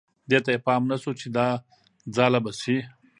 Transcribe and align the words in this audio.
دې 0.29 0.39
ته 0.43 0.49
یې 0.53 0.59
پام 0.65 0.81
نه 0.91 0.97
شو 1.01 1.11
چې 1.19 1.27
دا 1.37 1.47
ځاله 2.15 2.39
به 2.43 2.51
شي. 2.61 2.77